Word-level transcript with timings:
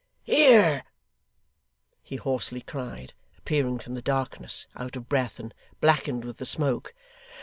'Here!' 0.23 0.83
he 2.01 2.15
hoarsely 2.15 2.61
cried, 2.61 3.13
appearing 3.37 3.77
from 3.77 3.93
the 3.93 4.01
darkness; 4.01 4.65
out 4.75 4.95
of 4.95 5.07
breath, 5.07 5.39
and 5.39 5.53
blackened 5.79 6.25
with 6.25 6.39
the 6.39 6.45
smoke. 6.47 6.95